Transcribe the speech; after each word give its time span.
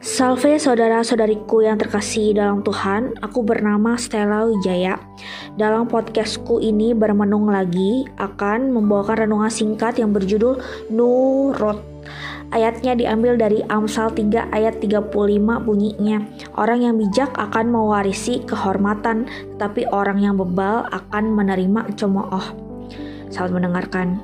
Salve 0.00 0.56
saudara-saudariku 0.56 1.60
yang 1.60 1.76
terkasih 1.76 2.32
dalam 2.32 2.64
Tuhan, 2.64 3.12
aku 3.20 3.44
bernama 3.44 4.00
Stella 4.00 4.48
Wijaya. 4.48 4.96
Dalam 5.60 5.84
podcastku 5.84 6.62
ini 6.64 6.96
bermenung 6.96 7.52
lagi 7.52 8.08
akan 8.16 8.72
membawakan 8.72 9.28
renungan 9.28 9.52
singkat 9.52 10.00
yang 10.00 10.16
berjudul 10.16 10.62
Nurut. 10.88 11.84
Ayatnya 12.52 12.96
diambil 12.96 13.36
dari 13.36 13.60
Amsal 13.68 14.12
3 14.16 14.48
ayat 14.54 14.80
35 14.80 15.12
bunyinya. 15.60 16.24
Orang 16.56 16.84
yang 16.84 16.96
bijak 16.96 17.32
akan 17.36 17.68
mewarisi 17.68 18.40
kehormatan, 18.48 19.28
tetapi 19.56 19.88
orang 19.92 20.24
yang 20.24 20.40
bebal 20.40 20.88
akan 20.88 21.36
menerima 21.36 21.92
cemooh. 22.00 22.44
Selamat 23.28 23.52
mendengarkan. 23.60 24.20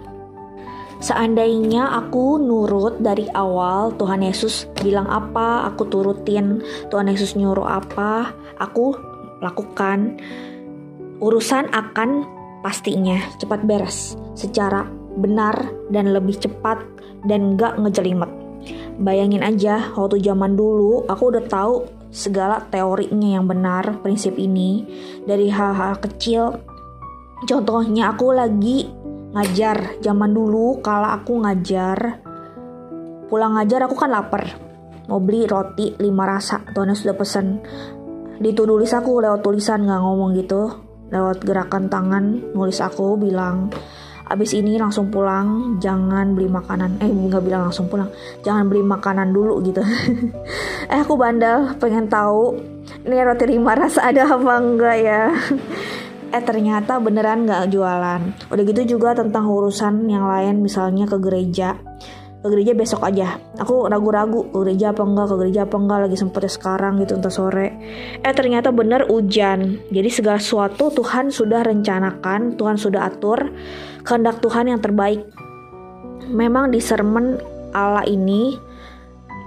Seandainya 0.99 1.95
aku 1.95 2.43
nurut 2.43 2.99
dari 2.99 3.31
awal, 3.31 3.95
Tuhan 3.95 4.19
Yesus 4.19 4.67
bilang 4.83 5.07
apa, 5.07 5.71
aku 5.71 5.87
turutin. 5.87 6.59
Tuhan 6.91 7.07
Yesus 7.07 7.39
nyuruh 7.39 7.67
apa, 7.67 8.35
aku 8.59 8.99
lakukan. 9.39 10.19
Urusan 11.23 11.71
akan 11.71 12.27
pastinya 12.67 13.19
cepat 13.39 13.63
beres, 13.63 14.19
secara 14.35 14.91
benar 15.19 15.55
dan 15.95 16.11
lebih 16.11 16.35
cepat 16.39 16.83
dan 17.27 17.55
gak 17.55 17.79
ngejelimet. 17.79 18.31
Bayangin 18.99 19.47
aja, 19.47 19.95
waktu 19.95 20.19
zaman 20.19 20.59
dulu 20.59 21.07
aku 21.07 21.31
udah 21.31 21.47
tahu 21.47 21.87
segala 22.11 22.67
teorinya 22.75 23.39
yang 23.39 23.47
benar, 23.47 24.03
prinsip 24.03 24.35
ini 24.35 24.83
dari 25.23 25.47
hal-hal 25.47 25.95
kecil. 26.03 26.59
Contohnya 27.47 28.11
aku 28.11 28.35
lagi 28.35 28.91
ngajar. 29.35 30.01
Zaman 30.01 30.31
dulu 30.33 30.81
kalau 30.85 31.11
aku 31.13 31.43
ngajar 31.43 32.29
pulang 33.29 33.61
ngajar 33.61 33.85
aku 33.85 33.95
kan 33.95 34.11
lapar. 34.11 34.57
Mau 35.09 35.21
beli 35.21 35.49
roti 35.49 35.97
lima 36.01 36.25
rasa 36.29 36.65
tuannya 36.73 36.97
sudah 36.97 37.17
pesen. 37.17 37.61
Ditulis 38.41 38.93
aku 38.93 39.21
lewat 39.21 39.45
tulisan 39.45 39.85
nggak 39.85 40.01
ngomong 40.01 40.37
gitu. 40.37 40.73
Lewat 41.09 41.45
gerakan 41.45 41.89
tangan 41.89 42.53
nulis 42.53 42.81
aku 42.81 43.17
bilang 43.17 43.73
abis 44.29 44.53
ini 44.53 44.77
langsung 44.77 45.09
pulang 45.09 45.81
jangan 45.81 46.37
beli 46.37 46.49
makanan. 46.49 47.01
Eh 47.01 47.09
nggak 47.09 47.45
bilang 47.45 47.69
langsung 47.69 47.89
pulang 47.89 48.13
jangan 48.45 48.69
beli 48.69 48.85
makanan 48.85 49.33
dulu 49.33 49.61
gitu. 49.65 49.81
Eh 50.93 51.05
aku 51.05 51.21
bandel 51.21 51.77
pengen 51.77 52.09
tahu 52.09 52.57
ini 53.05 53.21
roti 53.21 53.45
lima 53.45 53.77
rasa 53.77 54.09
ada 54.09 54.25
apa 54.25 54.53
enggak 54.57 54.97
ya 55.01 55.23
eh 56.29 56.43
ternyata 56.45 57.01
beneran 57.01 57.49
nggak 57.49 57.73
jualan. 57.73 58.21
Udah 58.53 58.63
gitu 58.69 58.97
juga 58.97 59.17
tentang 59.17 59.49
urusan 59.49 60.09
yang 60.09 60.29
lain 60.29 60.61
misalnya 60.61 61.09
ke 61.09 61.17
gereja. 61.17 61.81
Ke 62.39 62.47
gereja 62.55 62.77
besok 62.77 63.03
aja. 63.03 63.41
Aku 63.59 63.89
ragu-ragu 63.89 64.47
ke 64.53 64.57
gereja 64.63 64.95
apa 64.95 65.03
enggak 65.03 65.27
ke 65.33 65.37
gereja 65.43 65.61
apa 65.65 65.77
enggak 65.81 65.99
lagi 66.07 66.17
sempetnya 66.21 66.53
sekarang 66.53 66.93
gitu 67.03 67.19
entah 67.19 67.33
sore. 67.33 67.69
Eh 68.23 68.35
ternyata 68.37 68.71
bener 68.71 69.09
hujan. 69.09 69.81
Jadi 69.91 70.09
segala 70.13 70.39
sesuatu 70.39 70.93
Tuhan 70.93 71.33
sudah 71.33 71.65
rencanakan 71.67 72.55
Tuhan 72.55 72.77
sudah 72.77 73.09
atur 73.09 73.51
kehendak 74.05 74.39
Tuhan 74.45 74.71
yang 74.71 74.81
terbaik. 74.85 75.25
Memang 76.29 76.71
di 76.71 76.79
sermon 76.79 77.41
Allah 77.73 78.05
ini 78.05 78.55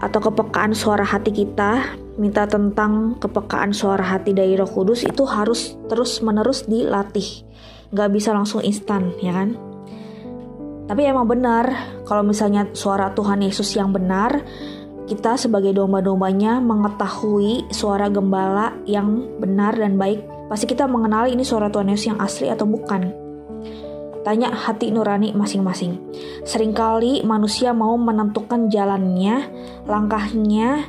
atau 0.02 0.18
kepekaan 0.18 0.74
suara 0.74 1.06
hati 1.06 1.30
kita 1.30 2.01
minta 2.22 2.46
tentang 2.46 3.18
kepekaan 3.18 3.74
suara 3.74 4.06
hati 4.06 4.38
dari 4.38 4.54
Roh 4.54 4.70
Kudus 4.70 5.02
itu 5.02 5.26
harus 5.26 5.74
terus 5.90 6.22
menerus 6.22 6.70
dilatih. 6.70 7.26
Nggak 7.90 8.10
bisa 8.14 8.30
langsung 8.30 8.62
instan 8.62 9.10
ya 9.18 9.34
kan? 9.34 9.58
Tapi 10.86 11.02
emang 11.10 11.26
benar 11.26 11.98
kalau 12.06 12.22
misalnya 12.22 12.70
suara 12.78 13.10
Tuhan 13.18 13.42
Yesus 13.42 13.74
yang 13.74 13.90
benar 13.90 14.46
kita 15.10 15.34
sebagai 15.36 15.74
domba-dombanya 15.74 16.62
mengetahui 16.62 17.74
suara 17.74 18.06
gembala 18.08 18.78
yang 18.86 19.26
benar 19.42 19.74
dan 19.74 19.98
baik. 19.98 20.22
Pasti 20.46 20.70
kita 20.70 20.86
mengenali 20.86 21.34
ini 21.34 21.42
suara 21.42 21.74
Tuhan 21.74 21.90
Yesus 21.90 22.14
yang 22.14 22.20
asli 22.22 22.54
atau 22.54 22.70
bukan. 22.70 23.12
Tanya 24.22 24.54
hati 24.54 24.94
nurani 24.94 25.34
masing-masing. 25.34 25.98
Seringkali 26.46 27.26
manusia 27.26 27.74
mau 27.74 27.98
menentukan 27.98 28.70
jalannya, 28.70 29.50
langkahnya, 29.90 30.86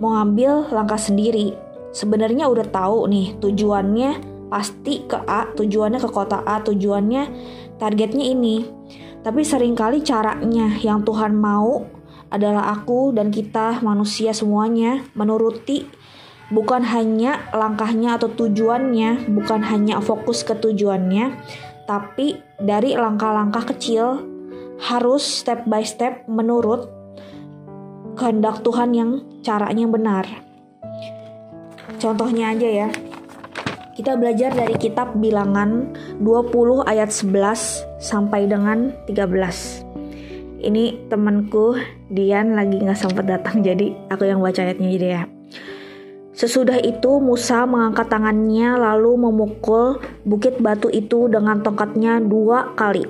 mau 0.00 0.16
ngambil 0.16 0.72
langkah 0.72 0.98
sendiri. 0.98 1.54
Sebenarnya 1.92 2.48
udah 2.48 2.66
tahu 2.66 3.06
nih 3.06 3.36
tujuannya 3.38 4.10
pasti 4.50 5.06
ke 5.06 5.20
A, 5.28 5.52
tujuannya 5.54 6.00
ke 6.02 6.08
kota 6.10 6.42
A, 6.42 6.64
tujuannya 6.64 7.22
targetnya 7.78 8.24
ini. 8.26 8.66
Tapi 9.20 9.44
sering 9.44 9.76
kali 9.76 10.00
caranya 10.00 10.74
yang 10.80 11.04
Tuhan 11.04 11.36
mau 11.36 11.84
adalah 12.32 12.72
aku 12.72 13.12
dan 13.12 13.28
kita 13.28 13.84
manusia 13.84 14.32
semuanya 14.32 15.04
menuruti 15.12 15.84
bukan 16.50 16.82
hanya 16.82 17.46
langkahnya 17.54 18.18
atau 18.18 18.30
tujuannya, 18.30 19.30
bukan 19.30 19.62
hanya 19.62 20.02
fokus 20.02 20.42
ke 20.42 20.58
tujuannya, 20.58 21.38
tapi 21.86 22.42
dari 22.58 22.98
langkah-langkah 22.98 23.70
kecil 23.74 24.26
harus 24.82 25.22
step 25.22 25.66
by 25.70 25.86
step 25.86 26.26
menurut 26.26 26.99
kehendak 28.20 28.60
Tuhan 28.60 28.92
yang 28.92 29.10
caranya 29.40 29.88
benar. 29.88 30.28
Contohnya 31.96 32.52
aja 32.52 32.68
ya. 32.68 32.88
Kita 33.96 34.16
belajar 34.20 34.52
dari 34.52 34.76
kitab 34.76 35.16
Bilangan 35.16 35.96
20 36.20 36.84
ayat 36.84 37.08
11 37.08 38.00
sampai 38.00 38.44
dengan 38.44 38.92
13. 39.08 40.60
Ini 40.60 41.08
temanku 41.08 41.80
Dian 42.12 42.52
lagi 42.52 42.76
nggak 42.76 43.00
sempat 43.00 43.24
datang 43.24 43.64
jadi 43.64 43.96
aku 44.12 44.28
yang 44.28 44.44
baca 44.44 44.60
ayatnya 44.60 44.88
jadi 44.92 45.08
ya. 45.08 45.39
Sesudah 46.30 46.78
itu 46.78 47.18
Musa 47.18 47.66
mengangkat 47.66 48.06
tangannya 48.06 48.78
lalu 48.78 49.18
memukul 49.18 49.98
bukit 50.22 50.62
batu 50.62 50.86
itu 50.88 51.26
dengan 51.26 51.58
tongkatnya 51.58 52.22
dua 52.22 52.70
kali. 52.78 53.02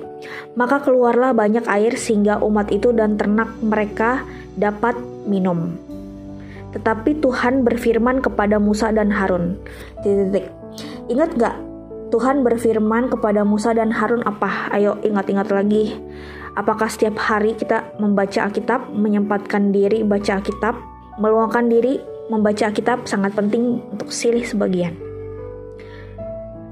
Maka 0.57 0.81
keluarlah 0.81 1.31
banyak 1.31 1.63
air 1.69 1.93
sehingga 1.95 2.41
umat 2.41 2.73
itu 2.73 2.89
dan 2.91 3.21
ternak 3.21 3.53
mereka 3.61 4.25
dapat 4.57 4.97
minum. 5.29 5.77
Tetapi 6.73 7.21
Tuhan 7.21 7.61
berfirman 7.61 8.25
kepada 8.25 8.57
Musa 8.57 8.89
dan 8.89 9.13
Harun. 9.13 9.59
Ingat 11.11 11.31
gak? 11.37 11.55
Tuhan 12.11 12.43
berfirman 12.43 13.07
kepada 13.07 13.47
Musa 13.47 13.71
dan 13.71 13.93
Harun 13.93 14.25
apa? 14.27 14.67
Ayo 14.75 14.99
ingat-ingat 14.99 15.47
lagi. 15.47 15.95
Apakah 16.59 16.91
setiap 16.91 17.15
hari 17.15 17.55
kita 17.55 17.95
membaca 17.95 18.43
Alkitab, 18.43 18.91
menyempatkan 18.91 19.71
diri 19.71 20.03
baca 20.03 20.43
Alkitab, 20.43 20.75
meluangkan 21.15 21.71
diri 21.71 22.10
membaca 22.31 22.71
Alkitab 22.71 23.03
sangat 23.03 23.35
penting 23.35 23.83
untuk 23.91 24.07
silih 24.07 24.47
sebagian. 24.47 24.95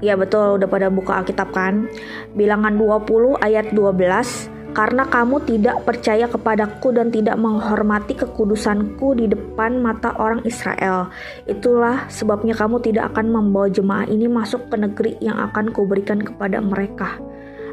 Ya 0.00 0.16
betul, 0.16 0.56
udah 0.56 0.64
pada 0.64 0.88
buka 0.88 1.20
Alkitab 1.20 1.52
kan? 1.52 1.84
Bilangan 2.32 2.72
20 2.80 3.36
ayat 3.44 3.68
12, 3.76 4.48
karena 4.72 5.04
kamu 5.04 5.44
tidak 5.44 5.84
percaya 5.84 6.24
kepadaku 6.24 6.96
dan 6.96 7.12
tidak 7.12 7.36
menghormati 7.36 8.16
kekudusanku 8.16 9.12
di 9.20 9.28
depan 9.28 9.76
mata 9.76 10.16
orang 10.16 10.40
Israel. 10.48 11.12
Itulah 11.44 12.08
sebabnya 12.08 12.56
kamu 12.56 12.80
tidak 12.80 13.12
akan 13.12 13.28
membawa 13.28 13.68
jemaah 13.68 14.08
ini 14.08 14.24
masuk 14.24 14.72
ke 14.72 14.80
negeri 14.80 15.12
yang 15.20 15.36
akan 15.36 15.68
kuberikan 15.68 16.24
kepada 16.24 16.64
mereka. 16.64 17.20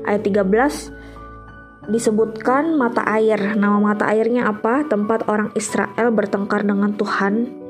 Ayat 0.04 0.28
13, 0.28 1.88
disebutkan 1.88 2.76
mata 2.76 3.08
air. 3.08 3.56
Nama 3.56 3.80
mata 3.80 4.04
airnya 4.12 4.52
apa? 4.52 4.84
Tempat 4.84 5.32
orang 5.32 5.56
Israel 5.56 6.12
bertengkar 6.12 6.68
dengan 6.68 6.92
Tuhan 7.00 7.67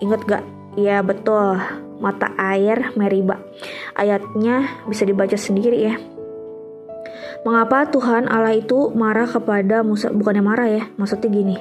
Ingat 0.00 0.20
gak? 0.24 0.44
Ya 0.80 1.04
betul, 1.04 1.60
mata 2.00 2.32
air 2.40 2.96
Meriba. 2.96 3.36
Ayatnya 3.92 4.80
bisa 4.88 5.04
dibaca 5.04 5.36
sendiri 5.36 5.78
ya. 5.92 5.94
Mengapa 7.44 7.88
Tuhan 7.88 8.28
Allah 8.28 8.56
itu 8.56 8.92
marah 8.92 9.28
kepada 9.28 9.84
Musa? 9.84 10.12
Bukannya 10.12 10.44
marah 10.44 10.68
ya, 10.68 10.82
maksudnya 10.96 11.28
gini. 11.28 11.56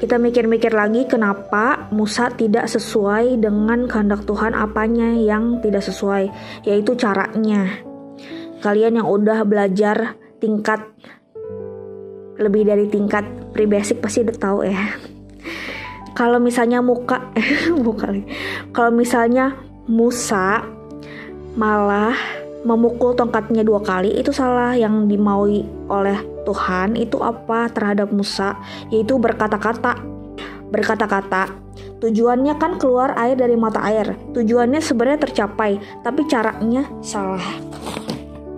Kita 0.00 0.18
mikir-mikir 0.18 0.74
lagi 0.74 1.06
kenapa 1.06 1.88
Musa 1.94 2.28
tidak 2.34 2.66
sesuai 2.66 3.38
dengan 3.38 3.86
kehendak 3.86 4.26
Tuhan 4.26 4.52
apanya 4.52 5.14
yang 5.14 5.62
tidak 5.62 5.86
sesuai, 5.86 6.32
yaitu 6.66 6.98
caranya. 6.98 7.80
Kalian 8.60 8.98
yang 8.98 9.08
udah 9.08 9.46
belajar 9.46 10.18
tingkat 10.42 10.82
lebih 12.40 12.66
dari 12.66 12.90
tingkat 12.90 13.22
pre-basic 13.54 14.02
pasti 14.02 14.26
udah 14.26 14.36
tahu 14.40 14.66
ya 14.66 15.11
kalau 16.12 16.38
misalnya 16.38 16.84
muka 16.84 17.32
muka 17.84 18.12
kalau 18.72 18.92
misalnya 18.92 19.56
Musa 19.90 20.62
malah 21.58 22.14
memukul 22.62 23.18
tongkatnya 23.18 23.66
dua 23.66 23.82
kali 23.82 24.14
itu 24.14 24.30
salah 24.30 24.78
yang 24.78 25.10
dimaui 25.10 25.66
oleh 25.90 26.18
Tuhan. 26.46 26.94
Itu 26.98 27.22
apa 27.22 27.70
terhadap 27.70 28.10
Musa? 28.14 28.58
Yaitu 28.94 29.18
berkata-kata. 29.18 29.98
Berkata-kata 30.72 31.60
tujuannya 32.02 32.58
kan 32.58 32.78
keluar 32.80 33.14
air 33.18 33.38
dari 33.38 33.58
mata 33.58 33.82
air. 33.84 34.16
Tujuannya 34.34 34.80
sebenarnya 34.80 35.28
tercapai 35.28 35.78
tapi 36.00 36.24
caranya 36.26 36.88
salah. 37.04 37.44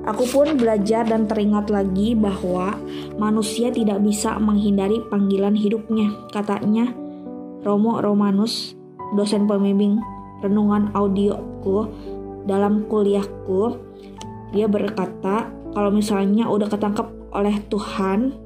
Aku 0.04 0.28
pun 0.28 0.60
belajar 0.60 1.08
dan 1.08 1.24
teringat 1.24 1.72
lagi 1.72 2.12
bahwa 2.12 2.76
manusia 3.16 3.72
tidak 3.72 4.04
bisa 4.04 4.36
menghindari 4.36 5.00
panggilan 5.08 5.56
hidupnya, 5.56 6.12
katanya 6.28 6.92
Romo 7.64 7.98
Romanus, 7.98 8.76
dosen 9.16 9.48
pembimbing 9.48 9.96
renungan 10.44 10.92
audioku 10.92 11.88
dalam 12.44 12.84
kuliahku. 12.84 13.80
Dia 14.52 14.68
berkata, 14.68 15.48
kalau 15.72 15.90
misalnya 15.90 16.46
udah 16.46 16.68
ketangkep 16.68 17.08
oleh 17.32 17.56
Tuhan, 17.72 18.36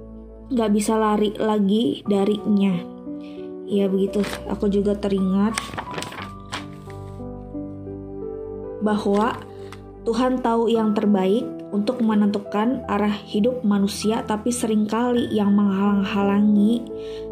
nggak 0.48 0.70
bisa 0.72 0.94
lari 0.96 1.34
lagi 1.36 2.06
darinya. 2.06 2.78
Ya 3.68 3.90
begitu, 3.90 4.24
aku 4.48 4.70
juga 4.72 4.96
teringat 4.96 5.58
bahwa 8.80 9.36
Tuhan 10.08 10.40
tahu 10.40 10.72
yang 10.72 10.96
terbaik 10.96 11.44
untuk 11.68 12.00
menentukan 12.00 12.80
arah 12.88 13.12
hidup 13.12 13.60
manusia, 13.60 14.24
tapi 14.24 14.48
sering 14.48 14.88
kali 14.88 15.28
yang 15.28 15.52
menghalang-halangi 15.52 16.80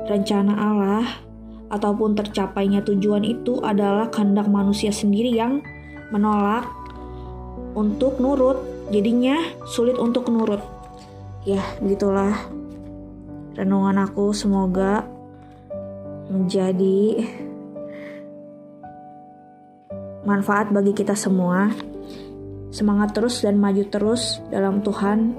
rencana 0.04 0.52
Allah 0.52 1.25
ataupun 1.66 2.14
tercapainya 2.14 2.82
tujuan 2.86 3.26
itu 3.26 3.58
adalah 3.62 4.10
kehendak 4.10 4.46
manusia 4.46 4.94
sendiri 4.94 5.34
yang 5.34 5.62
menolak 6.14 6.66
untuk 7.74 8.22
nurut. 8.22 8.62
Jadinya 8.90 9.42
sulit 9.66 9.98
untuk 9.98 10.30
nurut. 10.30 10.62
Ya, 11.42 11.62
begitulah 11.82 12.34
renungan 13.58 14.06
aku 14.06 14.30
semoga 14.30 15.06
menjadi 16.30 17.26
manfaat 20.26 20.70
bagi 20.74 20.94
kita 20.94 21.14
semua. 21.14 21.70
Semangat 22.74 23.16
terus 23.16 23.40
dan 23.40 23.56
maju 23.56 23.82
terus 23.88 24.42
dalam 24.52 24.82
Tuhan 24.84 25.32